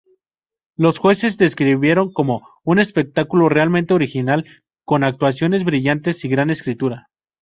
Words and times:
Los 0.75 0.97
jueces 0.97 1.37
describieron 1.37 2.11
como 2.11 2.41
"un 2.63 2.79
espectáculo 2.79 3.49
realmente 3.49 3.93
original 3.93 4.45
con 4.83 5.03
actuaciones 5.03 5.63
brillantes 5.63 6.25
y 6.25 6.27
gran 6.27 6.49
escritura". 6.49 7.07